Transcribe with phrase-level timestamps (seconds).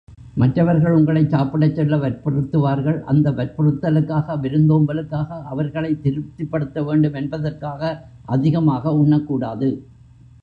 [0.35, 7.81] மற்றவர்கள் உங்களை சாப்பிடச் சொல்ல வற்புறுத்துவார்கள், அந்த வற்புறுத்தலுக்காக, விருந்தோம்பலுக்காக, அவர்களை திருப்திப்படுத்தவேண்டும் என்பதற்காக,
[8.25, 9.69] அதிகமாக உண்ணக்கூடாது.